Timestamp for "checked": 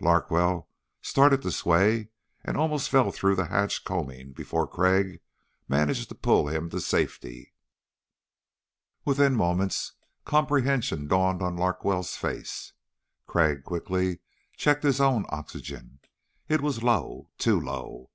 14.56-14.84